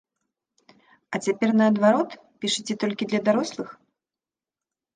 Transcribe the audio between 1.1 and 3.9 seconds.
А цяпер, наадварот, пішаце толькі для дарослых?